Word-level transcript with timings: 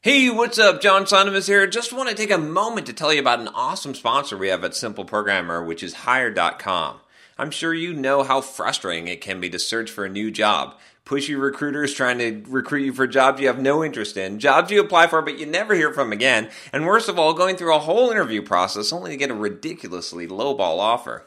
Hey, 0.00 0.30
what's 0.30 0.60
up? 0.60 0.80
John 0.80 1.06
Sonmez 1.06 1.48
here. 1.48 1.66
Just 1.66 1.92
want 1.92 2.08
to 2.08 2.14
take 2.14 2.30
a 2.30 2.38
moment 2.38 2.86
to 2.86 2.92
tell 2.92 3.12
you 3.12 3.18
about 3.18 3.40
an 3.40 3.48
awesome 3.48 3.96
sponsor 3.96 4.36
we 4.36 4.46
have 4.46 4.62
at 4.62 4.76
Simple 4.76 5.04
Programmer, 5.04 5.60
which 5.64 5.82
is 5.82 5.92
Hired.com. 5.92 7.00
I'm 7.36 7.50
sure 7.50 7.74
you 7.74 7.92
know 7.92 8.22
how 8.22 8.40
frustrating 8.40 9.08
it 9.08 9.20
can 9.20 9.40
be 9.40 9.50
to 9.50 9.58
search 9.58 9.90
for 9.90 10.04
a 10.04 10.08
new 10.08 10.30
job. 10.30 10.76
Pushy 11.08 11.40
recruiters 11.40 11.94
trying 11.94 12.18
to 12.18 12.42
recruit 12.50 12.82
you 12.82 12.92
for 12.92 13.06
jobs 13.06 13.40
you 13.40 13.46
have 13.46 13.58
no 13.58 13.82
interest 13.82 14.18
in, 14.18 14.38
jobs 14.38 14.70
you 14.70 14.78
apply 14.78 15.06
for 15.06 15.22
but 15.22 15.38
you 15.38 15.46
never 15.46 15.74
hear 15.74 15.90
from 15.90 16.12
again, 16.12 16.50
and 16.70 16.84
worst 16.84 17.08
of 17.08 17.18
all, 17.18 17.32
going 17.32 17.56
through 17.56 17.74
a 17.74 17.78
whole 17.78 18.10
interview 18.10 18.42
process 18.42 18.92
only 18.92 19.12
to 19.12 19.16
get 19.16 19.30
a 19.30 19.34
ridiculously 19.34 20.28
lowball 20.28 20.78
offer. 20.78 21.24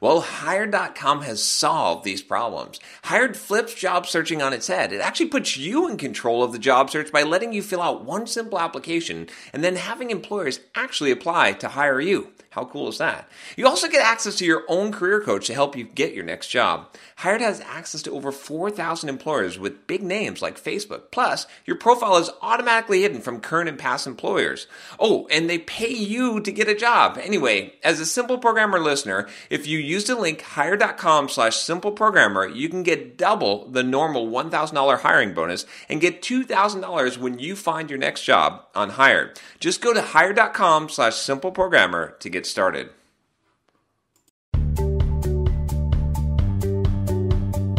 Well, 0.00 0.20
Hired.com 0.20 1.22
has 1.22 1.42
solved 1.42 2.04
these 2.04 2.22
problems. 2.22 2.78
Hired 3.04 3.36
flips 3.36 3.74
job 3.74 4.06
searching 4.06 4.40
on 4.40 4.52
its 4.52 4.68
head. 4.68 4.92
It 4.92 5.00
actually 5.00 5.30
puts 5.30 5.56
you 5.56 5.88
in 5.88 5.96
control 5.96 6.44
of 6.44 6.52
the 6.52 6.58
job 6.60 6.90
search 6.90 7.10
by 7.10 7.24
letting 7.24 7.52
you 7.52 7.62
fill 7.62 7.82
out 7.82 8.04
one 8.04 8.28
simple 8.28 8.60
application 8.60 9.28
and 9.52 9.64
then 9.64 9.74
having 9.76 10.10
employers 10.10 10.60
actually 10.76 11.10
apply 11.10 11.54
to 11.54 11.68
hire 11.68 12.00
you. 12.00 12.28
How 12.54 12.66
cool 12.66 12.88
is 12.88 12.98
that? 12.98 13.28
You 13.56 13.66
also 13.66 13.88
get 13.88 14.06
access 14.06 14.36
to 14.36 14.44
your 14.44 14.62
own 14.68 14.92
career 14.92 15.20
coach 15.20 15.48
to 15.48 15.54
help 15.54 15.74
you 15.74 15.82
get 15.82 16.14
your 16.14 16.22
next 16.22 16.48
job. 16.48 16.88
Hired 17.16 17.40
has 17.40 17.60
access 17.60 18.00
to 18.02 18.12
over 18.12 18.30
4,000 18.30 19.08
employers 19.08 19.23
with 19.24 19.86
big 19.86 20.02
names 20.02 20.42
like 20.42 20.62
Facebook. 20.62 21.10
Plus, 21.10 21.46
your 21.64 21.76
profile 21.76 22.16
is 22.16 22.30
automatically 22.42 23.02
hidden 23.02 23.20
from 23.20 23.40
current 23.40 23.68
and 23.68 23.78
past 23.78 24.06
employers. 24.06 24.66
Oh, 24.98 25.26
and 25.30 25.48
they 25.48 25.58
pay 25.58 25.92
you 25.92 26.40
to 26.40 26.52
get 26.52 26.68
a 26.68 26.74
job. 26.74 27.18
Anyway, 27.18 27.74
as 27.82 28.00
a 28.00 28.06
simple 28.06 28.38
programmer 28.38 28.78
listener, 28.78 29.28
if 29.50 29.66
you 29.66 29.78
use 29.78 30.04
the 30.04 30.14
link 30.14 30.42
hired.com 30.42 31.28
slash 31.28 31.56
simple 31.56 31.92
programmer, 31.92 32.46
you 32.46 32.68
can 32.68 32.82
get 32.82 33.16
double 33.16 33.68
the 33.68 33.82
normal 33.82 34.28
$1,000 34.28 35.00
hiring 35.00 35.34
bonus 35.34 35.66
and 35.88 36.00
get 36.00 36.22
$2,000 36.22 37.18
when 37.18 37.38
you 37.38 37.56
find 37.56 37.90
your 37.90 37.98
next 37.98 38.24
job 38.24 38.64
on 38.74 38.90
Hired. 38.90 39.40
Just 39.60 39.80
go 39.80 39.92
to 39.92 40.02
hired.com 40.02 40.88
slash 40.88 41.16
simple 41.16 41.50
programmer 41.50 42.16
to 42.20 42.28
get 42.28 42.46
started. 42.46 42.90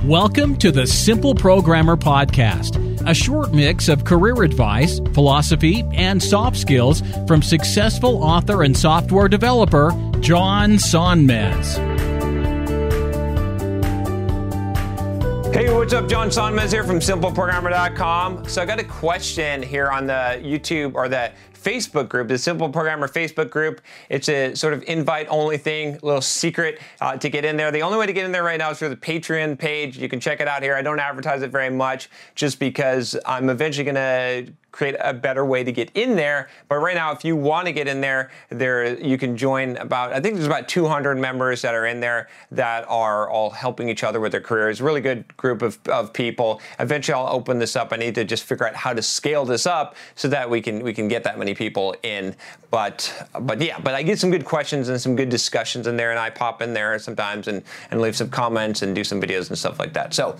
Welcome 0.05 0.55
to 0.57 0.71
the 0.71 0.85
Simple 0.85 1.33
Programmer 1.33 1.97
Podcast, 1.97 2.77
a 3.09 3.13
short 3.15 3.55
mix 3.55 3.89
of 3.89 4.05
career 4.05 4.43
advice, 4.43 4.99
philosophy, 5.15 5.83
and 5.93 6.21
soft 6.21 6.57
skills 6.57 7.01
from 7.25 7.41
successful 7.41 8.23
author 8.23 8.61
and 8.61 8.77
software 8.77 9.27
developer 9.27 9.89
John 10.19 10.73
Sonmez. 10.73 11.77
Hey, 15.51 15.73
what's 15.73 15.93
up? 15.93 16.07
John 16.07 16.29
Sonmez 16.29 16.71
here 16.71 16.83
from 16.83 16.99
SimpleProgrammer.com. 16.99 18.47
So 18.47 18.61
I 18.61 18.65
got 18.67 18.79
a 18.79 18.83
question 18.83 19.63
here 19.63 19.89
on 19.89 20.05
the 20.05 20.39
YouTube 20.43 20.93
or 20.93 21.09
the 21.09 21.31
Facebook 21.65 22.07
group, 22.07 22.27
the 22.27 22.37
Simple 22.37 22.69
Programmer 22.69 23.07
Facebook 23.07 23.49
group. 23.49 23.81
It's 24.09 24.29
a 24.29 24.53
sort 24.53 24.73
of 24.73 24.83
invite 24.83 25.25
only 25.29 25.57
thing, 25.57 25.95
a 25.95 26.05
little 26.05 26.21
secret 26.21 26.79
uh, 27.01 27.17
to 27.17 27.27
get 27.27 27.43
in 27.43 27.57
there. 27.57 27.71
The 27.71 27.81
only 27.81 27.97
way 27.97 28.05
to 28.05 28.13
get 28.13 28.23
in 28.23 28.31
there 28.31 28.43
right 28.43 28.59
now 28.59 28.69
is 28.69 28.77
through 28.77 28.89
the 28.89 28.95
Patreon 28.95 29.57
page. 29.57 29.97
You 29.97 30.07
can 30.07 30.19
check 30.19 30.41
it 30.41 30.47
out 30.47 30.61
here. 30.61 30.75
I 30.75 30.83
don't 30.83 30.99
advertise 30.99 31.41
it 31.41 31.49
very 31.49 31.71
much 31.71 32.07
just 32.35 32.59
because 32.59 33.17
I'm 33.25 33.49
eventually 33.49 33.83
going 33.83 33.95
to 33.95 34.53
create 34.75 34.95
a 34.99 35.13
better 35.13 35.45
way 35.45 35.63
to 35.63 35.71
get 35.71 35.89
in 35.95 36.17
there. 36.17 36.49
But 36.67 36.79
right 36.79 36.95
now, 36.95 37.13
if 37.13 37.23
you 37.23 37.37
want 37.37 37.65
to 37.67 37.71
get 37.71 37.87
in 37.87 38.01
there, 38.01 38.29
there 38.49 38.99
you 38.99 39.17
can 39.17 39.37
join 39.37 39.77
about 39.77 40.11
I 40.11 40.19
think 40.19 40.35
there's 40.35 40.47
about 40.47 40.67
200 40.67 41.17
members 41.17 41.61
that 41.61 41.73
are 41.73 41.85
in 41.85 42.01
there 42.01 42.27
that 42.51 42.85
are 42.89 43.29
all 43.29 43.49
helping 43.49 43.87
each 43.87 44.03
other 44.03 44.19
with 44.19 44.33
their 44.33 44.41
careers. 44.41 44.81
Really 44.81 44.99
good 44.99 45.35
group 45.37 45.61
of, 45.61 45.79
of 45.87 46.11
people. 46.11 46.61
Eventually, 46.77 47.15
I'll 47.15 47.33
open 47.33 47.57
this 47.57 47.77
up. 47.77 47.93
I 47.93 47.95
need 47.95 48.15
to 48.15 48.25
just 48.25 48.43
figure 48.43 48.67
out 48.67 48.75
how 48.75 48.93
to 48.93 49.01
scale 49.01 49.45
this 49.45 49.65
up 49.65 49.95
so 50.15 50.27
that 50.27 50.49
we 50.49 50.61
can 50.61 50.83
we 50.83 50.93
can 50.93 51.07
get 51.07 51.23
that 51.23 51.39
many 51.39 51.54
people 51.55 51.95
in. 52.03 52.35
But 52.69 53.27
but 53.41 53.61
yeah, 53.61 53.79
but 53.79 53.95
I 53.95 54.03
get 54.03 54.19
some 54.19 54.31
good 54.31 54.45
questions 54.45 54.89
and 54.89 54.99
some 54.99 55.15
good 55.15 55.29
discussions 55.29 55.87
in 55.87 55.97
there, 55.97 56.11
and 56.11 56.19
I 56.19 56.29
pop 56.29 56.61
in 56.61 56.73
there 56.73 56.97
sometimes 56.99 57.47
and 57.47 57.63
and 57.91 58.01
leave 58.01 58.15
some 58.15 58.29
comments 58.29 58.81
and 58.81 58.93
do 58.93 59.03
some 59.03 59.21
videos 59.21 59.49
and 59.49 59.57
stuff 59.57 59.79
like 59.79 59.93
that. 59.93 60.13
So 60.13 60.35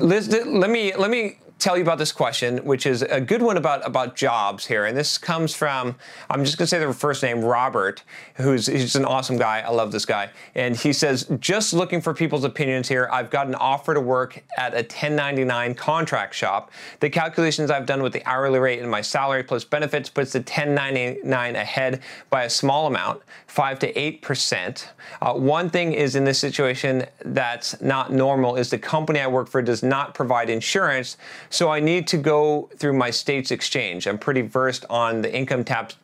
let 0.00 0.46
let 0.46 0.70
me 0.70 0.94
let 0.96 1.10
me 1.10 1.38
tell 1.58 1.76
you 1.76 1.82
about 1.82 1.98
this 1.98 2.12
question, 2.12 2.58
which 2.58 2.86
is 2.86 3.02
a 3.02 3.20
good 3.20 3.40
one 3.40 3.56
about 3.56 3.86
about 3.86 4.14
jobs 4.16 4.66
here. 4.66 4.84
And 4.84 4.96
this 4.96 5.18
comes 5.18 5.54
from 5.54 5.96
I'm 6.28 6.44
just 6.44 6.58
going 6.58 6.64
to 6.64 6.68
say 6.68 6.78
the 6.78 6.92
first 6.92 7.22
name 7.22 7.44
Robert, 7.44 8.02
who's 8.34 8.66
he's 8.66 8.96
an 8.96 9.04
awesome 9.04 9.38
guy. 9.38 9.60
I 9.60 9.70
love 9.70 9.92
this 9.92 10.04
guy. 10.04 10.30
And 10.54 10.76
he 10.76 10.92
says, 10.92 11.26
just 11.40 11.72
looking 11.72 12.00
for 12.00 12.12
people's 12.12 12.44
opinions 12.44 12.88
here. 12.88 13.08
I've 13.12 13.30
got 13.30 13.46
an 13.46 13.54
offer 13.54 13.94
to 13.94 14.00
work 14.00 14.42
at 14.58 14.74
a 14.74 14.78
1099 14.78 15.74
contract 15.74 16.34
shop. 16.34 16.70
The 17.00 17.10
calculations 17.10 17.70
I've 17.70 17.86
done 17.86 18.02
with 18.02 18.12
the 18.12 18.24
hourly 18.26 18.58
rate 18.58 18.80
and 18.80 18.90
my 18.90 19.00
salary 19.00 19.42
plus 19.42 19.64
benefits 19.64 20.10
puts 20.10 20.32
the 20.32 20.40
1099 20.40 21.56
ahead 21.56 22.02
by 22.30 22.44
a 22.44 22.50
small 22.50 22.86
amount, 22.86 23.22
five 23.46 23.78
to 23.80 23.98
eight 23.98 24.20
percent. 24.22 24.92
Uh, 25.22 25.32
one 25.34 25.70
thing 25.70 25.92
is 25.92 26.16
in 26.16 26.24
this 26.24 26.38
situation 26.38 27.06
that's 27.24 27.80
not 27.80 28.12
normal 28.12 28.56
is 28.56 28.70
the 28.70 28.78
company 28.78 29.20
I 29.20 29.26
work 29.26 29.48
for 29.48 29.62
does 29.62 29.82
not 29.82 30.14
provide 30.14 30.50
insurance. 30.50 31.16
So 31.50 31.70
I 31.70 31.80
need 31.80 32.06
to 32.08 32.16
go 32.16 32.68
through 32.76 32.94
my 32.94 33.10
state's 33.10 33.50
exchange. 33.50 34.06
I'm 34.06 34.18
pretty 34.18 34.42
versed 34.42 34.84
on 34.90 35.22
the 35.22 35.34
income 35.34 35.64
tax 35.64 35.96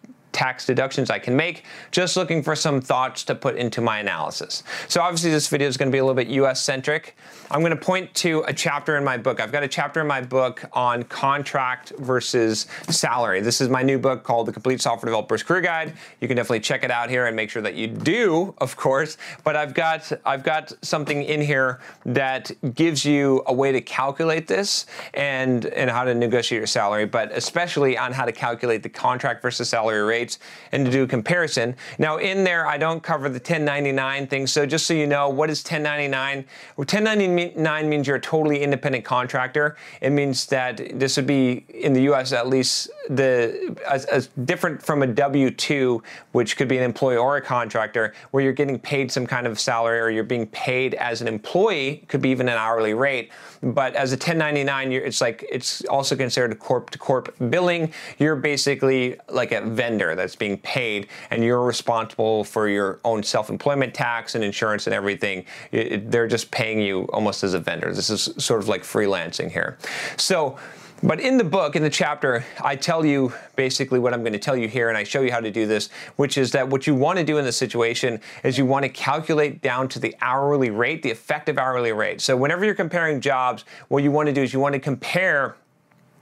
tax 0.42 0.66
deductions 0.66 1.08
I 1.08 1.20
can 1.20 1.36
make, 1.36 1.62
just 1.92 2.16
looking 2.16 2.42
for 2.42 2.56
some 2.56 2.80
thoughts 2.80 3.22
to 3.24 3.34
put 3.36 3.54
into 3.54 3.80
my 3.80 4.00
analysis. 4.00 4.64
So 4.88 5.00
obviously 5.00 5.30
this 5.30 5.46
video 5.46 5.68
is 5.68 5.76
going 5.76 5.88
to 5.88 5.92
be 5.92 5.98
a 5.98 6.04
little 6.04 6.16
bit 6.16 6.26
US 6.26 6.60
centric. 6.60 7.16
I'm 7.52 7.60
going 7.60 7.70
to 7.70 7.76
point 7.76 8.12
to 8.14 8.42
a 8.48 8.52
chapter 8.52 8.96
in 8.96 9.04
my 9.04 9.16
book. 9.16 9.40
I've 9.40 9.52
got 9.52 9.62
a 9.62 9.68
chapter 9.68 10.00
in 10.00 10.08
my 10.08 10.20
book 10.20 10.64
on 10.72 11.04
contract 11.04 11.92
versus 11.98 12.66
salary. 12.88 13.40
This 13.40 13.60
is 13.60 13.68
my 13.68 13.82
new 13.82 14.00
book 14.00 14.24
called 14.24 14.48
The 14.48 14.52
Complete 14.52 14.80
Software 14.80 15.10
Developer's 15.10 15.44
Career 15.44 15.60
Guide. 15.60 15.94
You 16.20 16.26
can 16.26 16.36
definitely 16.36 16.60
check 16.60 16.82
it 16.82 16.90
out 16.90 17.08
here 17.08 17.26
and 17.26 17.36
make 17.36 17.48
sure 17.48 17.62
that 17.62 17.76
you 17.76 17.86
do, 17.86 18.52
of 18.58 18.76
course, 18.76 19.18
but 19.44 19.54
I've 19.54 19.74
got 19.74 20.10
I've 20.24 20.42
got 20.42 20.72
something 20.82 21.22
in 21.22 21.40
here 21.40 21.78
that 22.04 22.50
gives 22.74 23.04
you 23.04 23.44
a 23.46 23.52
way 23.52 23.70
to 23.70 23.80
calculate 23.80 24.48
this 24.48 24.86
and 25.14 25.66
and 25.66 25.88
how 25.88 26.02
to 26.02 26.14
negotiate 26.14 26.58
your 26.58 26.66
salary, 26.66 27.06
but 27.06 27.30
especially 27.30 27.96
on 27.96 28.12
how 28.12 28.24
to 28.24 28.32
calculate 28.32 28.82
the 28.82 28.88
contract 28.88 29.40
versus 29.40 29.68
salary 29.68 30.02
rate 30.02 30.31
and 30.72 30.84
to 30.86 30.90
do 30.90 31.02
a 31.02 31.06
comparison. 31.06 31.76
Now, 31.98 32.18
in 32.18 32.44
there, 32.44 32.66
I 32.66 32.78
don't 32.78 33.02
cover 33.02 33.28
the 33.28 33.34
1099 33.34 34.26
thing. 34.26 34.46
So 34.46 34.66
just 34.66 34.86
so 34.86 34.94
you 34.94 35.06
know, 35.06 35.28
what 35.28 35.50
is 35.50 35.60
1099? 35.60 36.44
Well, 36.76 36.84
1099 36.84 37.88
means 37.88 38.06
you're 38.06 38.16
a 38.16 38.20
totally 38.20 38.62
independent 38.62 39.04
contractor. 39.04 39.76
It 40.00 40.10
means 40.10 40.46
that 40.46 40.98
this 40.98 41.16
would 41.16 41.26
be 41.26 41.64
in 41.68 41.92
the 41.92 42.02
U.S. 42.02 42.32
at 42.32 42.48
least 42.48 42.90
the 43.16 43.76
as, 43.88 44.04
as 44.06 44.28
different 44.44 44.82
from 44.82 45.02
a 45.02 45.06
W-2, 45.06 46.02
which 46.32 46.56
could 46.56 46.68
be 46.68 46.78
an 46.78 46.84
employee 46.84 47.16
or 47.16 47.36
a 47.36 47.40
contractor, 47.40 48.14
where 48.30 48.42
you're 48.42 48.52
getting 48.52 48.78
paid 48.78 49.10
some 49.10 49.26
kind 49.26 49.46
of 49.46 49.58
salary 49.58 50.00
or 50.00 50.10
you're 50.10 50.24
being 50.24 50.46
paid 50.48 50.94
as 50.94 51.20
an 51.20 51.28
employee, 51.28 52.04
could 52.08 52.22
be 52.22 52.30
even 52.30 52.48
an 52.48 52.56
hourly 52.56 52.94
rate. 52.94 53.30
But 53.62 53.94
as 53.94 54.12
a 54.12 54.16
1099, 54.16 54.92
it's 54.92 55.20
like 55.20 55.46
it's 55.50 55.84
also 55.84 56.16
considered 56.16 56.52
a 56.52 56.56
corp 56.56 56.90
to 56.90 56.98
corp 56.98 57.34
billing. 57.50 57.92
You're 58.18 58.36
basically 58.36 59.16
like 59.28 59.52
a 59.52 59.60
vendor 59.60 60.14
that's 60.14 60.34
being 60.34 60.58
paid, 60.58 61.08
and 61.30 61.44
you're 61.44 61.64
responsible 61.64 62.44
for 62.44 62.68
your 62.68 63.00
own 63.04 63.22
self 63.22 63.50
employment 63.50 63.94
tax 63.94 64.34
and 64.34 64.42
insurance 64.42 64.86
and 64.86 64.94
everything. 64.94 65.44
It, 65.70 65.92
it, 65.92 66.10
they're 66.10 66.26
just 66.26 66.50
paying 66.50 66.80
you 66.80 67.04
almost 67.12 67.44
as 67.44 67.54
a 67.54 67.60
vendor. 67.60 67.92
This 67.92 68.10
is 68.10 68.34
sort 68.38 68.60
of 68.60 68.68
like 68.68 68.82
freelancing 68.82 69.50
here. 69.50 69.78
So, 70.16 70.58
but 71.02 71.20
in 71.20 71.36
the 71.36 71.44
book, 71.44 71.74
in 71.74 71.82
the 71.82 71.90
chapter, 71.90 72.44
I 72.62 72.76
tell 72.76 73.04
you 73.04 73.32
basically 73.56 73.98
what 73.98 74.14
I'm 74.14 74.20
going 74.20 74.32
to 74.32 74.38
tell 74.38 74.56
you 74.56 74.68
here, 74.68 74.88
and 74.88 74.96
I 74.96 75.02
show 75.02 75.20
you 75.22 75.32
how 75.32 75.40
to 75.40 75.50
do 75.50 75.66
this, 75.66 75.88
which 76.16 76.38
is 76.38 76.52
that 76.52 76.68
what 76.68 76.86
you 76.86 76.94
want 76.94 77.18
to 77.18 77.24
do 77.24 77.38
in 77.38 77.44
this 77.44 77.56
situation 77.56 78.20
is 78.44 78.56
you 78.56 78.66
want 78.66 78.84
to 78.84 78.88
calculate 78.88 79.62
down 79.62 79.88
to 79.88 79.98
the 79.98 80.14
hourly 80.20 80.70
rate, 80.70 81.02
the 81.02 81.10
effective 81.10 81.58
hourly 81.58 81.92
rate. 81.92 82.20
So 82.20 82.36
whenever 82.36 82.64
you're 82.64 82.74
comparing 82.74 83.20
jobs, 83.20 83.64
what 83.88 84.02
you 84.02 84.10
want 84.10 84.28
to 84.28 84.32
do 84.32 84.42
is 84.42 84.52
you 84.52 84.60
want 84.60 84.74
to 84.74 84.80
compare 84.80 85.56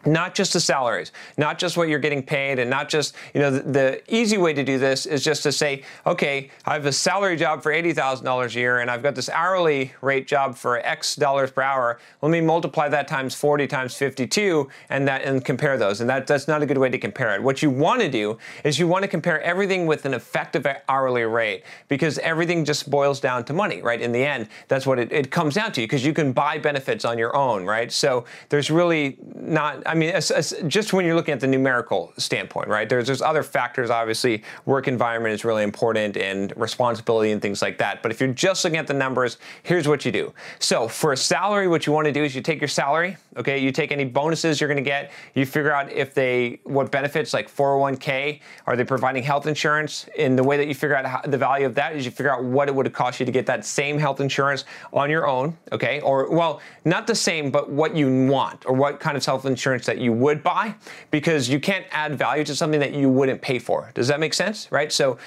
not 0.06 0.34
just 0.34 0.52
the 0.52 0.60
salaries, 0.60 1.12
not 1.36 1.58
just 1.58 1.76
what 1.76 1.88
you're 1.88 1.98
getting 1.98 2.22
paid, 2.22 2.58
and 2.58 2.70
not 2.70 2.88
just, 2.88 3.14
you 3.34 3.40
know, 3.40 3.50
the, 3.50 3.60
the, 3.60 4.00
easy 4.08 4.38
way 4.38 4.52
to 4.52 4.64
do 4.64 4.78
this 4.78 5.06
is 5.06 5.22
just 5.22 5.42
to 5.42 5.52
say, 5.52 5.82
okay, 6.06 6.50
I 6.64 6.74
have 6.74 6.86
a 6.86 6.92
salary 6.92 7.36
job 7.36 7.62
for 7.62 7.72
$80,000 7.72 8.54
a 8.54 8.58
year, 8.58 8.78
and 8.80 8.90
I've 8.90 9.02
got 9.02 9.14
this 9.14 9.28
hourly 9.28 9.92
rate 10.00 10.26
job 10.26 10.56
for 10.56 10.78
X 10.78 11.16
dollars 11.16 11.50
per 11.50 11.62
hour. 11.62 11.98
Let 12.22 12.30
me 12.30 12.40
multiply 12.40 12.88
that 12.88 13.08
times 13.08 13.34
40 13.34 13.66
times 13.66 13.94
52 13.94 14.68
and 14.88 15.06
that 15.06 15.22
and 15.22 15.44
compare 15.44 15.76
those. 15.76 16.00
And 16.00 16.08
that, 16.08 16.26
that's 16.26 16.48
not 16.48 16.62
a 16.62 16.66
good 16.66 16.78
way 16.78 16.88
to 16.88 16.98
compare 16.98 17.34
it. 17.34 17.42
What 17.42 17.62
you 17.62 17.70
want 17.70 18.00
to 18.00 18.10
do 18.10 18.38
is 18.64 18.78
you 18.78 18.88
want 18.88 19.02
to 19.02 19.08
compare 19.08 19.40
everything 19.42 19.86
with 19.86 20.04
an 20.06 20.14
effective 20.14 20.66
hourly 20.88 21.22
rate 21.22 21.64
because 21.88 22.18
everything 22.18 22.64
just 22.64 22.90
boils 22.90 23.20
down 23.20 23.44
to 23.44 23.52
money, 23.52 23.82
right? 23.82 24.00
In 24.00 24.12
the 24.12 24.24
end, 24.24 24.48
that's 24.68 24.86
what 24.86 24.98
it, 24.98 25.12
it 25.12 25.30
comes 25.30 25.54
down 25.54 25.72
to 25.72 25.80
because 25.82 26.04
you 26.04 26.12
can 26.12 26.32
buy 26.32 26.58
benefits 26.58 27.04
on 27.04 27.18
your 27.18 27.36
own, 27.36 27.64
right? 27.64 27.92
So 27.92 28.24
there's 28.48 28.70
really 28.70 29.18
not 29.34 29.82
I 29.90 29.94
mean, 29.94 30.10
as, 30.10 30.30
as, 30.30 30.54
just 30.68 30.92
when 30.92 31.04
you're 31.04 31.16
looking 31.16 31.34
at 31.34 31.40
the 31.40 31.48
numerical 31.48 32.12
standpoint, 32.16 32.68
right? 32.68 32.88
There's 32.88 33.08
there's 33.08 33.20
other 33.20 33.42
factors. 33.42 33.90
Obviously, 33.90 34.44
work 34.64 34.86
environment 34.86 35.34
is 35.34 35.44
really 35.44 35.64
important, 35.64 36.16
and 36.16 36.52
responsibility 36.56 37.32
and 37.32 37.42
things 37.42 37.60
like 37.60 37.76
that. 37.78 38.00
But 38.00 38.12
if 38.12 38.20
you're 38.20 38.32
just 38.32 38.62
looking 38.62 38.78
at 38.78 38.86
the 38.86 38.94
numbers, 38.94 39.38
here's 39.64 39.88
what 39.88 40.04
you 40.04 40.12
do. 40.12 40.32
So 40.60 40.86
for 40.86 41.12
a 41.12 41.16
salary, 41.16 41.66
what 41.66 41.88
you 41.88 41.92
want 41.92 42.06
to 42.06 42.12
do 42.12 42.22
is 42.22 42.36
you 42.36 42.40
take 42.40 42.60
your 42.60 42.68
salary. 42.68 43.16
Okay, 43.36 43.58
you 43.58 43.72
take 43.72 43.90
any 43.90 44.04
bonuses 44.04 44.60
you're 44.60 44.68
going 44.68 44.76
to 44.76 44.88
get. 44.88 45.10
You 45.34 45.44
figure 45.44 45.72
out 45.72 45.90
if 45.90 46.14
they 46.14 46.60
what 46.62 46.92
benefits 46.92 47.34
like 47.34 47.52
401k 47.52 48.40
are 48.66 48.76
they 48.76 48.84
providing 48.84 49.24
health 49.24 49.48
insurance. 49.48 50.08
And 50.16 50.38
the 50.38 50.44
way 50.44 50.56
that 50.56 50.68
you 50.68 50.74
figure 50.74 50.94
out 50.94 51.04
how, 51.04 51.20
the 51.22 51.38
value 51.38 51.66
of 51.66 51.74
that 51.74 51.96
is 51.96 52.04
you 52.04 52.12
figure 52.12 52.32
out 52.32 52.44
what 52.44 52.68
it 52.68 52.74
would 52.76 52.92
cost 52.92 53.18
you 53.18 53.26
to 53.26 53.32
get 53.32 53.44
that 53.46 53.64
same 53.64 53.98
health 53.98 54.20
insurance 54.20 54.66
on 54.92 55.10
your 55.10 55.26
own. 55.26 55.58
Okay, 55.72 56.00
or 56.02 56.30
well, 56.30 56.60
not 56.84 57.08
the 57.08 57.14
same, 57.16 57.50
but 57.50 57.70
what 57.70 57.96
you 57.96 58.26
want 58.26 58.66
or 58.66 58.72
what 58.72 59.00
kind 59.00 59.16
of 59.16 59.24
health 59.24 59.46
insurance 59.46 59.79
insurance 59.80 59.86
that 59.86 60.02
you 60.02 60.12
would 60.12 60.42
buy 60.42 60.74
because 61.10 61.48
you 61.48 61.60
can't 61.60 61.86
add 61.90 62.18
value 62.18 62.44
to 62.44 62.54
something 62.54 62.80
that 62.80 62.92
you 62.92 63.08
wouldn't 63.08 63.40
pay 63.40 63.58
for. 63.58 63.90
Does 63.94 64.08
that 64.08 64.20
make 64.20 64.34
sense? 64.34 64.68
Right? 64.70 64.92
So 64.92 65.18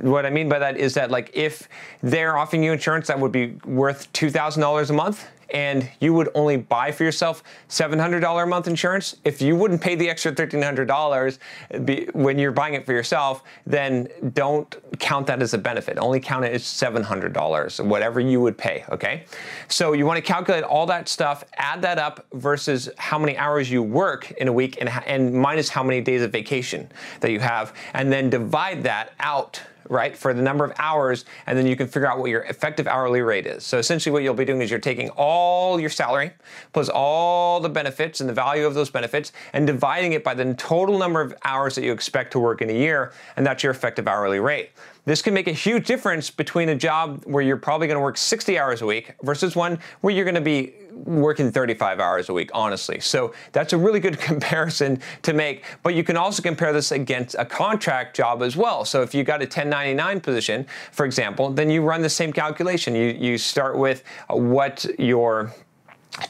what 0.00 0.26
I 0.26 0.30
mean 0.30 0.48
by 0.48 0.58
that 0.58 0.76
is 0.76 0.94
that 0.94 1.10
like 1.10 1.30
if 1.34 1.68
they're 2.02 2.36
offering 2.36 2.64
you 2.64 2.72
insurance 2.72 3.08
that 3.08 3.18
would 3.18 3.32
be 3.32 3.58
worth 3.64 4.12
$2,000 4.12 4.90
a 4.90 4.92
month 4.92 5.28
and 5.52 5.88
you 6.00 6.14
would 6.14 6.28
only 6.34 6.56
buy 6.56 6.92
for 6.92 7.04
yourself 7.04 7.42
$700 7.68 8.42
a 8.42 8.46
month 8.46 8.66
insurance, 8.66 9.16
if 9.24 9.42
you 9.42 9.56
wouldn't 9.56 9.80
pay 9.80 9.94
the 9.94 10.08
extra 10.08 10.32
$1,300 10.32 12.14
when 12.14 12.38
you're 12.38 12.52
buying 12.52 12.74
it 12.74 12.86
for 12.86 12.92
yourself, 12.92 13.42
then 13.66 14.08
don't 14.32 14.76
count 14.98 15.26
that 15.26 15.42
as 15.42 15.54
a 15.54 15.58
benefit. 15.58 15.98
Only 15.98 16.20
count 16.20 16.44
it 16.44 16.52
as 16.52 16.62
$700, 16.62 17.86
whatever 17.86 18.20
you 18.20 18.40
would 18.40 18.56
pay, 18.56 18.84
okay? 18.90 19.24
So 19.68 19.92
you 19.92 20.06
want 20.06 20.16
to 20.16 20.22
calculate 20.22 20.64
all 20.64 20.86
that 20.86 21.08
stuff, 21.08 21.44
add 21.54 21.82
that 21.82 21.98
up 21.98 22.26
versus 22.32 22.88
how 22.98 23.18
many 23.18 23.36
hours 23.36 23.70
you 23.70 23.82
work 23.82 24.30
in 24.32 24.48
a 24.48 24.52
week 24.52 24.78
and, 24.80 24.88
and 25.06 25.32
minus 25.32 25.68
how 25.68 25.82
many 25.82 26.00
days 26.00 26.22
of 26.22 26.32
vacation 26.32 26.90
that 27.20 27.30
you 27.30 27.40
have, 27.40 27.74
and 27.94 28.12
then 28.12 28.30
divide 28.30 28.82
that 28.84 29.12
out 29.20 29.60
right, 29.88 30.16
for 30.16 30.34
the 30.34 30.42
number 30.42 30.64
of 30.64 30.72
hours, 30.78 31.24
and 31.46 31.56
then 31.56 31.66
you 31.66 31.76
can 31.76 31.86
figure 31.86 32.08
out 32.08 32.18
what 32.18 32.30
your 32.30 32.42
effective 32.42 32.86
hourly 32.86 33.22
rate 33.22 33.46
is. 33.46 33.64
So 33.64 33.78
essentially 33.78 34.12
what 34.12 34.22
you'll 34.22 34.34
be 34.34 34.44
doing 34.44 34.62
is 34.62 34.70
you're 34.70 34.80
taking 34.80 35.08
all 35.10 35.80
your 35.80 35.90
salary, 35.90 36.32
plus 36.72 36.88
all 36.88 37.60
the 37.60 37.68
benefits 37.68 38.20
and 38.20 38.28
the 38.28 38.34
value 38.34 38.66
of 38.66 38.74
those 38.74 38.90
benefits, 38.90 39.32
and 39.52 39.66
dividing 39.66 40.12
it 40.12 40.22
by 40.24 40.34
the 40.34 40.54
total 40.54 40.98
number 40.98 41.20
of 41.20 41.34
hours 41.44 41.74
that 41.74 41.84
you 41.84 41.92
expect 41.92 42.32
to 42.32 42.38
work 42.38 42.62
in 42.62 42.70
a 42.70 42.74
year, 42.74 43.12
and 43.36 43.46
that's 43.46 43.62
your 43.62 43.72
effective 43.72 44.06
hourly 44.06 44.40
rate. 44.40 44.70
This 45.06 45.22
can 45.22 45.34
make 45.34 45.48
a 45.48 45.52
huge 45.52 45.86
difference 45.86 46.30
between 46.30 46.68
a 46.68 46.74
job 46.74 47.22
where 47.24 47.42
you're 47.42 47.56
probably 47.56 47.86
going 47.86 47.96
to 47.96 48.02
work 48.02 48.18
60 48.18 48.58
hours 48.58 48.82
a 48.82 48.86
week 48.86 49.14
versus 49.22 49.56
one 49.56 49.78
where 50.02 50.14
you're 50.14 50.24
going 50.24 50.34
to 50.34 50.40
be 50.40 50.74
working 51.04 51.50
35 51.50 52.00
hours 52.00 52.28
a 52.28 52.32
week, 52.32 52.50
honestly. 52.52 53.00
So 53.00 53.34
that's 53.52 53.72
a 53.72 53.78
really 53.78 54.00
good 54.00 54.18
comparison 54.30 55.00
to 55.22 55.32
make. 55.32 55.64
But 55.82 55.94
you 55.94 56.04
can 56.04 56.16
also 56.16 56.42
compare 56.42 56.72
this 56.72 56.92
against 56.92 57.36
a 57.38 57.44
contract 57.44 58.16
job 58.16 58.42
as 58.42 58.56
well. 58.56 58.84
So 58.84 59.02
if 59.02 59.14
you 59.14 59.24
got 59.24 59.40
a 59.40 59.44
1099 59.44 60.20
position, 60.20 60.66
for 60.92 61.06
example, 61.06 61.50
then 61.50 61.70
you 61.70 61.82
run 61.82 62.02
the 62.02 62.10
same 62.10 62.32
calculation. 62.32 62.94
You, 62.94 63.16
you 63.18 63.38
start 63.38 63.76
with 63.76 64.02
what 64.28 64.86
your 64.98 65.52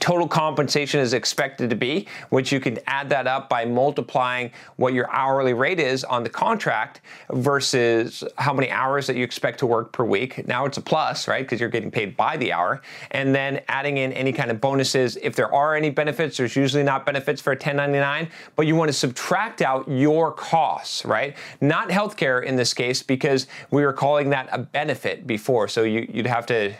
total 0.00 0.26
compensation 0.26 0.98
is 0.98 1.12
expected 1.12 1.70
to 1.70 1.76
be, 1.76 2.08
which 2.30 2.50
you 2.50 2.58
can 2.58 2.78
add 2.86 3.08
that 3.10 3.26
up 3.26 3.48
by 3.48 3.64
multiplying 3.64 4.50
what 4.76 4.94
your 4.94 5.10
hourly 5.10 5.52
rate 5.52 5.78
is 5.78 6.02
on 6.04 6.24
the 6.24 6.30
contract 6.30 7.02
versus 7.30 8.24
how 8.38 8.52
many 8.52 8.70
hours 8.70 9.06
that 9.06 9.16
you 9.16 9.22
expect 9.22 9.58
to 9.58 9.66
work 9.66 9.92
per 9.92 10.04
week. 10.04 10.46
Now 10.48 10.64
it's 10.64 10.78
a 10.78 10.80
plus, 10.80 11.28
right? 11.28 11.44
Because 11.44 11.60
you're 11.60 11.68
getting 11.68 11.90
paid 11.90 12.16
by 12.16 12.36
the 12.36 12.52
hour. 12.52 12.80
And 13.10 13.34
then 13.34 13.60
adding 13.68 13.98
in 13.98 14.12
any 14.12 14.32
kind 14.32 14.50
of 14.50 14.60
bonuses. 14.60 15.16
If 15.22 15.36
there 15.36 15.52
are 15.54 15.76
any 15.76 15.90
benefits, 15.90 16.38
there's 16.38 16.56
usually 16.56 16.82
not 16.82 17.06
benefits 17.06 17.40
for 17.40 17.52
a 17.52 17.56
1099, 17.56 18.28
but 18.56 18.66
you 18.66 18.74
want 18.74 18.88
to 18.88 18.92
subtract 18.92 19.62
out 19.62 19.88
your 19.88 20.32
costs, 20.32 21.04
right? 21.04 21.36
Not 21.60 21.90
healthcare 21.90 22.42
in 22.42 22.56
this 22.56 22.74
case 22.74 23.02
because 23.02 23.46
we 23.70 23.84
were 23.84 23.92
calling 23.92 24.30
that 24.30 24.48
a 24.50 24.58
benefit 24.58 25.26
before. 25.26 25.68
So 25.68 25.82
you, 25.82 26.08
would 26.14 26.26
have 26.26 26.46
to 26.46 26.72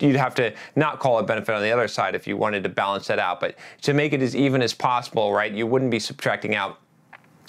you'd 0.00 0.16
have 0.16 0.34
to 0.36 0.52
not 0.76 1.00
call 1.00 1.18
it 1.18 1.26
benefit 1.26 1.54
on 1.54 1.62
the 1.62 1.72
other 1.72 1.88
side 1.88 2.14
if 2.14 2.26
you 2.26 2.36
wanted 2.36 2.62
to 2.62 2.67
balance 2.74 3.06
that 3.08 3.18
out. 3.18 3.40
But 3.40 3.56
to 3.82 3.94
make 3.94 4.12
it 4.12 4.22
as 4.22 4.34
even 4.36 4.62
as 4.62 4.74
possible, 4.74 5.32
right, 5.32 5.52
you 5.52 5.66
wouldn't 5.66 5.90
be 5.90 5.98
subtracting 5.98 6.54
out 6.54 6.78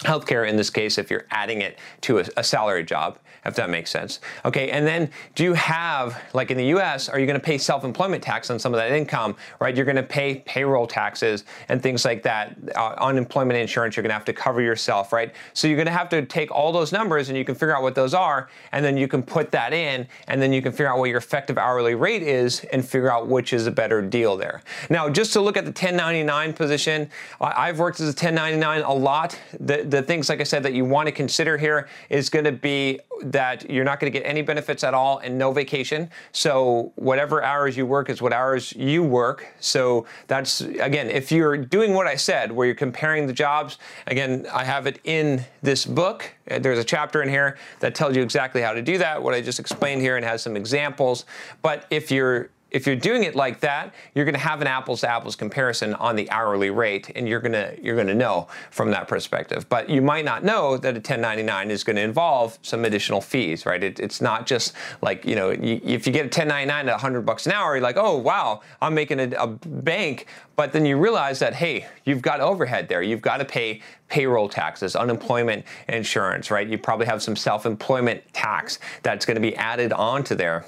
healthcare 0.00 0.48
in 0.48 0.56
this 0.56 0.70
case 0.70 0.98
if 0.98 1.10
you're 1.10 1.26
adding 1.30 1.60
it 1.60 1.78
to 2.00 2.18
a, 2.18 2.24
a, 2.38 2.44
salary 2.44 2.82
job 2.82 3.18
if 3.44 3.54
that 3.54 3.70
makes 3.70 3.90
sense. 3.90 4.20
Okay 4.44 4.70
and 4.70 4.86
then 4.86 5.10
do 5.34 5.44
you 5.44 5.54
have 5.54 6.20
like 6.32 6.50
in 6.50 6.56
the 6.56 6.64
us 6.64 7.08
are 7.08 7.18
you 7.18 7.26
going 7.26 7.38
to 7.38 7.44
pay 7.44 7.58
self-employment 7.58 8.22
tax 8.22 8.50
on 8.50 8.58
some 8.58 8.72
of 8.72 8.78
that 8.78 8.92
income 8.92 9.36
right? 9.60 9.76
You're 9.76 9.84
going 9.84 9.96
to 9.96 10.02
pay 10.02 10.36
payroll 10.46 10.86
taxes 10.86 11.44
and 11.68 11.82
things 11.82 12.04
like 12.04 12.22
that 12.22 12.56
uh, 12.74 12.94
unemployment 12.98 13.58
insurance 13.58 13.96
you're 13.96 14.02
going 14.02 14.10
to 14.10 14.14
have 14.14 14.24
to 14.26 14.32
cover 14.32 14.62
yourself 14.62 15.12
right? 15.12 15.34
So 15.52 15.68
you're 15.68 15.76
going 15.76 15.86
to 15.86 15.92
have 15.92 16.08
to 16.10 16.24
take 16.24 16.50
all 16.50 16.72
those 16.72 16.92
numbers 16.92 17.28
and 17.28 17.36
you 17.36 17.44
can 17.44 17.54
figure 17.54 17.76
out 17.76 17.82
what 17.82 17.94
those 17.94 18.14
are 18.14 18.48
and 18.72 18.84
then 18.84 18.96
you 18.96 19.08
can 19.08 19.22
put 19.22 19.50
that 19.52 19.72
in 19.72 20.06
and 20.28 20.40
then 20.40 20.52
you 20.52 20.62
can 20.62 20.72
figure 20.72 20.88
out 20.88 20.98
what 20.98 21.10
your 21.10 21.18
effective 21.18 21.58
hourly 21.58 21.94
rate 21.94 22.22
is 22.22 22.64
and 22.72 22.86
figure 22.86 23.12
out 23.12 23.28
which 23.28 23.52
is 23.52 23.66
a 23.66 23.70
better 23.70 24.00
deal 24.00 24.36
there. 24.36 24.62
Now 24.88 25.08
just 25.10 25.32
to 25.34 25.40
look 25.40 25.56
at 25.56 25.64
the 25.64 25.70
1099 25.70 26.52
position 26.54 27.10
i've 27.40 27.78
worked 27.78 28.00
as 28.00 28.06
a 28.06 28.16
1099 28.16 28.82
a 28.82 28.92
lot. 28.92 29.38
The, 29.58 29.84
the 29.90 30.02
things, 30.02 30.28
like 30.28 30.40
I 30.40 30.44
said, 30.44 30.62
that 30.62 30.72
you 30.72 30.84
want 30.84 31.06
to 31.06 31.12
consider 31.12 31.58
here 31.58 31.88
is 32.08 32.30
going 32.30 32.44
to 32.44 32.52
be 32.52 33.00
that 33.22 33.68
you're 33.70 33.84
not 33.84 34.00
going 34.00 34.10
to 34.10 34.18
get 34.18 34.26
any 34.26 34.42
benefits 34.42 34.82
at 34.84 34.94
all 34.94 35.18
and 35.18 35.36
no 35.36 35.52
vacation. 35.52 36.10
So 36.32 36.92
whatever 36.96 37.42
hours 37.42 37.76
you 37.76 37.86
work 37.86 38.08
is 38.08 38.22
what 38.22 38.32
hours 38.32 38.72
you 38.72 39.02
work. 39.02 39.46
So 39.60 40.06
that's, 40.26 40.60
again, 40.62 41.10
if 41.10 41.30
you're 41.30 41.56
doing 41.56 41.92
what 41.92 42.06
I 42.06 42.14
said, 42.14 42.52
where 42.52 42.66
you're 42.66 42.74
comparing 42.74 43.26
the 43.26 43.32
jobs, 43.32 43.78
again, 44.06 44.46
I 44.52 44.64
have 44.64 44.86
it 44.86 45.00
in 45.04 45.44
this 45.62 45.84
book. 45.84 46.32
There's 46.46 46.78
a 46.78 46.84
chapter 46.84 47.22
in 47.22 47.28
here 47.28 47.58
that 47.80 47.94
tells 47.94 48.16
you 48.16 48.22
exactly 48.22 48.62
how 48.62 48.72
to 48.72 48.82
do 48.82 48.98
that, 48.98 49.22
what 49.22 49.34
I 49.34 49.40
just 49.40 49.60
explained 49.60 50.00
here 50.00 50.16
and 50.16 50.24
has 50.24 50.42
some 50.42 50.56
examples. 50.56 51.24
But 51.62 51.86
if 51.90 52.10
you're 52.10 52.50
if 52.70 52.86
you're 52.86 52.96
doing 52.96 53.24
it 53.24 53.34
like 53.34 53.60
that, 53.60 53.94
you're 54.14 54.24
going 54.24 54.34
to 54.34 54.40
have 54.40 54.60
an 54.60 54.66
apples 54.66 55.00
to 55.00 55.10
apples 55.10 55.36
comparison 55.36 55.94
on 55.94 56.16
the 56.16 56.30
hourly 56.30 56.70
rate, 56.70 57.10
and 57.14 57.28
you're 57.28 57.40
going 57.40 57.52
to 57.52 57.76
you're 57.82 57.96
going 57.96 58.06
to 58.06 58.14
know 58.14 58.48
from 58.70 58.90
that 58.90 59.08
perspective. 59.08 59.68
But 59.68 59.88
you 59.88 60.02
might 60.02 60.24
not 60.24 60.44
know 60.44 60.76
that 60.76 60.94
a 60.94 60.98
1099 60.98 61.70
is 61.70 61.84
going 61.84 61.96
to 61.96 62.02
involve 62.02 62.58
some 62.62 62.84
additional 62.84 63.20
fees, 63.20 63.66
right? 63.66 63.82
It, 63.82 64.00
it's 64.00 64.20
not 64.20 64.46
just 64.46 64.74
like 65.02 65.24
you 65.24 65.36
know 65.36 65.50
you, 65.50 65.80
if 65.82 66.06
you 66.06 66.12
get 66.12 66.22
a 66.22 66.32
1099 66.32 66.88
at 66.88 66.92
100 66.92 67.22
bucks 67.22 67.46
an 67.46 67.52
hour, 67.52 67.74
you're 67.74 67.82
like, 67.82 67.96
oh 67.96 68.16
wow, 68.16 68.60
I'm 68.80 68.94
making 68.94 69.20
a, 69.20 69.30
a 69.36 69.46
bank. 69.46 70.26
But 70.56 70.72
then 70.72 70.84
you 70.84 70.98
realize 70.98 71.38
that 71.38 71.54
hey, 71.54 71.86
you've 72.04 72.22
got 72.22 72.40
overhead 72.40 72.88
there. 72.88 73.02
You've 73.02 73.22
got 73.22 73.38
to 73.38 73.44
pay 73.44 73.80
payroll 74.08 74.48
taxes, 74.48 74.96
unemployment 74.96 75.64
insurance, 75.88 76.50
right? 76.50 76.66
You 76.66 76.76
probably 76.76 77.06
have 77.06 77.22
some 77.22 77.36
self-employment 77.36 78.22
tax 78.32 78.78
that's 79.02 79.24
going 79.24 79.36
to 79.36 79.40
be 79.40 79.56
added 79.56 79.92
onto 79.92 80.34
there. 80.34 80.66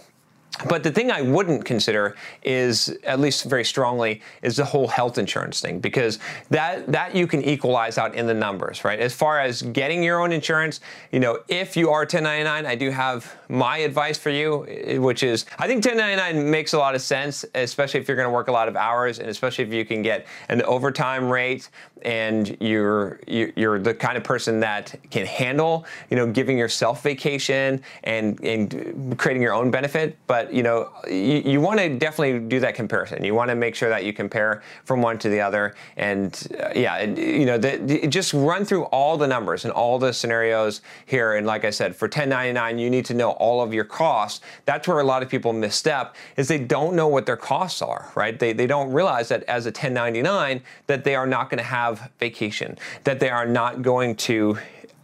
But 0.69 0.83
the 0.83 0.91
thing 0.91 1.11
I 1.11 1.23
wouldn't 1.23 1.65
consider 1.65 2.15
is, 2.43 2.89
at 3.05 3.19
least 3.19 3.45
very 3.45 3.65
strongly, 3.65 4.21
is 4.43 4.57
the 4.57 4.65
whole 4.65 4.87
health 4.87 5.17
insurance 5.17 5.61
thing 5.61 5.81
because 5.81 6.19
that 6.51 6.87
that 6.93 7.17
you 7.17 7.27
can 7.27 7.43
equalize 7.43 7.97
out 7.97 8.15
in 8.15 8.27
the 8.27 8.35
numbers, 8.35 8.85
right? 8.85 9.01
As 9.01 9.15
far 9.15 9.41
as 9.41 9.63
getting 9.63 10.03
your 10.03 10.21
own 10.21 10.31
insurance, 10.31 10.81
you 11.11 11.21
know, 11.21 11.41
if 11.49 11.75
you 11.77 11.89
are 11.89 12.01
1099, 12.01 12.67
I 12.67 12.75
do 12.75 12.91
have 12.91 13.35
my 13.49 13.79
advice 13.79 14.19
for 14.19 14.31
you, 14.31 14.67
eh, 14.69 14.99
which 14.99 15.23
is 15.23 15.47
I 15.59 15.67
think 15.67 15.85
1099 15.85 16.51
makes 16.51 16.75
a 16.75 16.79
lot 16.79 16.95
of 16.95 17.01
sense, 17.01 17.45
especially 17.55 18.01
if 18.01 18.07
you're 18.07 18.17
going 18.17 18.29
to 18.29 18.35
work 18.35 18.49
a 18.49 18.53
lot 18.53 18.69
of 18.69 18.77
hours 18.77 19.21
and 19.21 19.29
especially 19.31 19.65
if 19.65 19.73
you 19.73 19.87
can 19.87 20.03
get 20.03 20.27
an 20.51 20.63
overtime 20.63 21.31
rate 21.31 21.71
and 22.03 22.57
you're 22.61 23.21
you're 23.27 23.79
the 23.79 23.95
kind 23.95 24.17
of 24.17 24.25
person 24.25 24.61
that 24.61 24.95
can 25.11 25.25
handle, 25.25 25.87
you 26.11 26.17
know, 26.17 26.27
giving 26.27 26.59
yourself 26.59 27.03
vacation 27.03 27.81
and 28.05 28.39
and 28.45 29.17
creating 29.19 29.43
your 29.43 29.55
own 29.55 29.71
benefit, 29.71 30.19
but 30.27 30.42
but 30.43 30.53
you 30.53 30.63
know, 30.63 30.91
you, 31.09 31.43
you 31.45 31.61
want 31.61 31.79
to 31.81 31.89
definitely 31.89 32.39
do 32.41 32.61
that 32.61 32.75
comparison. 32.75 33.25
You 33.25 33.35
want 33.35 33.51
to 33.51 33.55
make 33.55 33.75
sure 33.75 33.89
that 33.89 34.05
you 34.05 34.13
compare 34.13 34.63
from 34.85 35.03
one 35.03 35.19
to 35.19 35.29
the 35.29 35.41
other, 35.41 35.75
and 35.97 36.49
uh, 36.59 36.71
yeah, 36.75 36.97
it, 36.99 37.19
you 37.19 37.47
know, 37.47 37.59
the, 37.59 37.77
the, 37.79 38.07
just 38.09 38.33
run 38.33 38.65
through 38.65 38.85
all 38.85 39.17
the 39.17 39.27
numbers 39.27 39.65
and 39.65 39.73
all 39.73 39.99
the 39.99 40.13
scenarios 40.13 40.81
here. 41.07 41.35
And 41.35 41.47
like 41.47 41.65
I 41.65 41.71
said, 41.71 41.95
for 41.95 42.07
1099, 42.07 42.79
you 42.79 42.91
need 42.91 43.05
to 43.07 43.15
know 43.15 43.31
all 43.33 43.63
of 43.63 43.73
your 43.73 43.85
costs. 43.85 44.41
That's 44.65 44.89
where 44.89 45.01
a 45.01 45.05
lot 45.05 45.23
of 45.23 45.29
people 45.29 45.53
misstep 45.53 46.15
is 46.37 46.49
they 46.49 46.59
don't 46.59 46.95
know 46.95 47.09
what 47.09 47.27
their 47.27 47.37
costs 47.37 47.83
are, 47.83 48.11
right? 48.15 48.39
They 48.39 48.53
they 48.53 48.67
don't 48.67 48.93
realize 48.93 49.29
that 49.29 49.45
as 49.45 49.67
a 49.67 49.71
1099 49.71 50.63
that 50.87 51.05
they 51.05 51.15
are 51.15 51.27
not 51.27 51.51
going 51.51 51.59
to 51.59 51.65
have 51.65 52.11
vacation, 52.19 52.79
that 53.05 53.21
they 53.21 53.31
are 53.31 53.47
not 53.47 53.83
going 53.83 54.17
to 54.17 54.59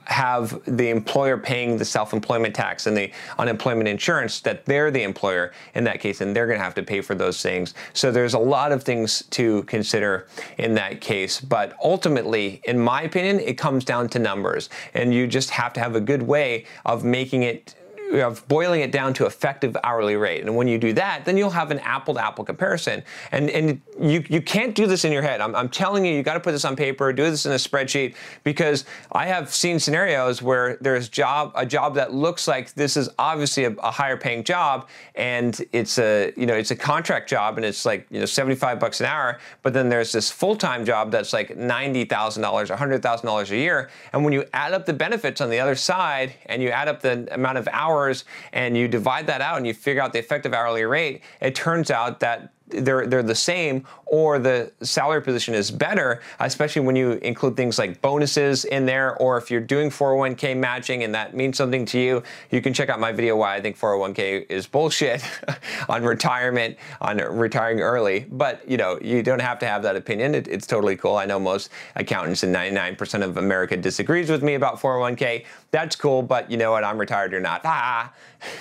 have 0.09 0.59
the 0.65 0.89
employer 0.89 1.37
paying 1.37 1.77
the 1.77 1.85
self-employment 1.85 2.55
tax 2.55 2.87
and 2.87 2.97
the 2.97 3.13
unemployment 3.39 3.87
insurance 3.87 4.41
that 4.41 4.65
they're 4.65 4.91
the 4.91 5.03
employer 5.03 5.53
in 5.75 5.85
that 5.85 6.01
case 6.01 6.23
and 6.23 6.35
they're 6.35 6.47
going 6.47 6.59
to 6.59 6.65
have 6.65 6.75
to 6.75 6.83
pay 6.83 7.03
for 7.03 7.15
those 7.15 7.43
things. 7.43 7.75
So 7.93 8.11
there's 8.11 8.33
a 8.33 8.39
lot 8.39 8.73
of 8.73 8.83
things 8.83 9.23
to 9.31 9.65
consider 9.65 10.27
in 10.57 10.75
that 10.77 11.03
case. 11.03 11.43
But 11.43 11.77
ultimately 11.85 12.63
in 12.65 12.79
my 12.79 13.03
opinion 13.03 13.39
it 13.39 13.59
comes 13.59 13.85
down 13.85 14.09
to 14.09 14.19
numbers. 14.19 14.71
And 14.95 15.13
you 15.13 15.27
just 15.27 15.51
have 15.51 15.75
to 15.75 15.81
have 15.81 15.95
a 15.95 16.01
good 16.01 16.23
way 16.23 16.65
of 16.87 17.05
making 17.05 17.43
it 17.43 17.75
of 18.13 18.47
boiling 18.49 18.81
it 18.81 18.93
down 18.93 19.13
to 19.15 19.27
effective 19.27 19.77
hourly 19.85 20.17
rate. 20.17 20.43
And 20.43 20.57
when 20.57 20.69
you 20.69 20.79
do 20.79 20.93
that, 20.95 21.25
then 21.25 21.37
you'll 21.37 21.51
have 21.51 21.71
an 21.71 21.79
apple 21.81 22.15
to 22.15 22.25
apple 22.25 22.45
comparison. 22.45 23.03
And, 23.33 23.51
and 23.51 23.81
you, 24.01 24.25
you 24.29 24.41
can't 24.41 24.75
do 24.75 24.87
this 24.87 25.05
in 25.05 25.13
your 25.13 25.23
head. 25.23 25.41
I'm, 25.41 25.55
I'm 25.55 25.69
telling 25.69 26.05
you, 26.05 26.15
you 26.15 26.23
got 26.23 26.35
to 26.35 26.41
put 26.41 26.53
this 26.53 26.65
on 26.65 26.77
paper, 26.77 27.13
do 27.13 27.25
this 27.25 27.47
in 27.47 27.53
a 27.53 27.57
spreadsheet, 27.57 28.15
because 28.45 28.85
I 29.13 29.27
have 29.27 29.53
seen 29.53 29.79
scenarios 29.79 30.41
where 30.43 30.77
there's 30.81 31.09
job 31.09 31.53
a 31.55 31.67
job 31.67 31.95
that 31.97 32.13
looks 32.13 32.49
like 32.49 32.73
this 32.75 32.97
is 32.97 33.09
obviously 33.19 33.65
a, 33.65 33.73
a 33.73 33.91
higher 33.91 34.17
paying 34.17 34.45
job, 34.45 34.89
and 35.15 35.61
it's 35.73 35.99
a 35.99 36.33
you 36.37 36.47
know 36.47 36.55
it's 36.55 36.71
a 36.71 36.77
contract 36.77 37.29
job, 37.29 37.57
and 37.57 37.65
it's 37.65 37.85
like 37.85 38.07
you 38.11 38.21
know 38.21 38.27
75 38.27 38.79
bucks 38.79 39.01
an 39.01 39.07
hour. 39.07 39.39
But 39.63 39.73
then 39.73 39.89
there's 39.89 40.13
this 40.13 40.31
full 40.31 40.57
time 40.57 40.85
job 40.85 41.11
that's 41.11 41.33
like 41.33 41.57
ninety 41.57 42.05
thousand 42.05 42.43
dollars, 42.43 42.71
hundred 42.71 43.03
thousand 43.03 43.27
dollars 43.27 43.51
a 43.51 43.57
year. 43.57 43.91
And 44.13 44.25
when 44.25 44.33
you 44.33 44.45
add 44.53 44.73
up 44.73 44.87
the 44.87 44.93
benefits 44.93 45.41
on 45.41 45.51
the 45.51 45.61
other 45.61 45.75
side, 45.75 46.35
and 46.47 46.63
you 46.63 46.71
add 46.71 46.89
up 46.89 47.01
the 47.01 47.33
amount 47.35 47.59
of 47.59 47.69
hours 47.73 47.98
hours 47.99 48.25
and 48.53 48.77
you 48.77 48.89
divide 48.89 49.27
that 49.27 49.41
out 49.41 49.57
and 49.57 49.67
you 49.67 49.75
figure 49.75 50.03
out 50.03 50.13
the 50.13 50.19
effective 50.19 50.55
hourly 50.55 50.85
rate, 50.85 51.23
it 51.41 51.55
turns 51.55 51.91
out 51.91 52.21
that 52.21 52.53
they're 52.71 53.07
they're 53.07 53.23
the 53.23 53.35
same 53.35 53.85
or 54.09 54.39
the 54.39 54.73
salary 54.81 55.21
position 55.21 55.55
is 55.55 55.71
better, 55.71 56.23
especially 56.41 56.81
when 56.81 56.97
you 56.97 57.13
include 57.13 57.57
things 57.57 57.79
like 57.79 58.01
bonuses 58.01 58.65
in 58.65 58.87
there, 58.87 59.17
or 59.17 59.37
if 59.37 59.51
you're 59.51 59.61
doing 59.61 59.91
401k 59.91 60.57
matching 60.57 61.05
and 61.05 61.15
that 61.15 61.35
means 61.37 61.59
something 61.59 61.85
to 61.85 62.01
you, 62.01 62.23
you 62.51 62.63
can 62.63 62.73
check 62.73 62.89
out 62.89 62.99
my 62.99 63.13
video 63.13 63.37
why 63.37 63.55
I 63.55 63.61
think 63.61 63.79
401k 63.79 64.51
is 64.51 64.67
bullshit 64.67 65.23
on 65.89 66.03
retirement, 66.03 66.77
on 67.01 67.19
retiring 67.19 67.81
early. 67.81 68.27
But 68.31 68.69
you 68.69 68.77
know, 68.77 68.99
you 69.03 69.23
don't 69.23 69.43
have 69.43 69.59
to 69.61 69.67
have 69.67 69.83
that 69.83 69.97
opinion. 69.97 70.35
It, 70.35 70.49
it's 70.49 70.67
totally 70.67 70.97
cool. 70.97 71.17
I 71.17 71.27
know 71.27 71.39
most 71.39 71.71
accountants 71.97 72.43
and 72.43 72.55
99% 72.55 73.23
of 73.23 73.37
America 73.37 73.77
disagrees 73.77 74.31
with 74.31 74.43
me 74.43 74.55
about 74.55 74.81
401k. 74.81 75.45
That's 75.71 75.97
cool, 75.97 76.23
but 76.23 76.51
you 76.51 76.57
know 76.57 76.71
what? 76.73 76.83
I'm 76.83 76.99
retired. 76.99 77.33
You're 77.33 77.41
not. 77.41 77.65
Ha 77.65 78.13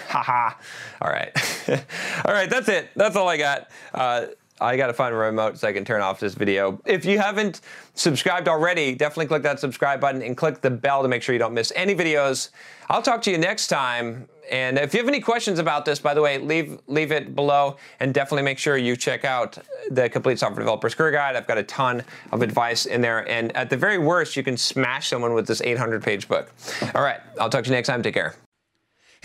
ha 0.09 0.23
ha. 0.23 0.57
All 1.01 1.09
right, 1.09 1.31
all 2.25 2.33
right. 2.33 2.49
That's 2.49 2.67
it. 2.67 2.89
That's 2.95 3.15
all 3.15 3.29
I 3.29 3.37
got. 3.37 3.69
Uh, 3.97 4.27
I 4.59 4.75
got 4.75 4.87
to 4.87 4.93
find 4.93 5.13
a 5.13 5.17
remote 5.17 5.57
so 5.57 5.67
I 5.67 5.73
can 5.73 5.85
turn 5.85 6.01
off 6.01 6.19
this 6.19 6.33
video. 6.33 6.81
If 6.85 7.05
you 7.05 7.19
haven't 7.19 7.61
subscribed 7.93 8.47
already, 8.47 8.95
definitely 8.95 9.27
click 9.27 9.43
that 9.43 9.59
subscribe 9.59 10.01
button 10.01 10.21
and 10.21 10.35
click 10.35 10.61
the 10.61 10.71
bell 10.71 11.03
to 11.03 11.07
make 11.07 11.21
sure 11.21 11.33
you 11.33 11.39
don't 11.39 11.53
miss 11.53 11.71
any 11.75 11.93
videos. 11.93 12.49
I'll 12.89 13.01
talk 13.01 13.21
to 13.23 13.31
you 13.31 13.37
next 13.37 13.67
time. 13.67 14.27
And 14.49 14.77
if 14.77 14.93
you 14.93 14.99
have 14.99 15.07
any 15.07 15.19
questions 15.19 15.59
about 15.59 15.83
this, 15.83 15.99
by 15.99 16.13
the 16.13 16.21
way, 16.21 16.37
leave 16.37 16.79
leave 16.87 17.11
it 17.11 17.35
below 17.35 17.75
and 17.99 18.13
definitely 18.13 18.43
make 18.43 18.57
sure 18.57 18.77
you 18.77 18.95
check 18.95 19.25
out 19.25 19.57
the 19.91 20.09
Complete 20.09 20.39
Software 20.39 20.59
Developer's 20.59 20.95
Career 20.95 21.11
Guide. 21.11 21.35
I've 21.35 21.47
got 21.47 21.57
a 21.57 21.63
ton 21.63 22.03
of 22.31 22.41
advice 22.41 22.85
in 22.85 23.01
there. 23.01 23.29
And 23.29 23.55
at 23.57 23.69
the 23.69 23.77
very 23.77 23.97
worst, 23.97 24.37
you 24.37 24.43
can 24.43 24.55
smash 24.55 25.09
someone 25.09 25.33
with 25.33 25.47
this 25.47 25.61
800 25.61 26.01
page 26.01 26.27
book. 26.29 26.51
All 26.95 27.01
right, 27.01 27.19
I'll 27.39 27.49
talk 27.49 27.65
to 27.65 27.69
you 27.69 27.75
next 27.75 27.87
time. 27.87 28.01
Take 28.01 28.13
care. 28.13 28.35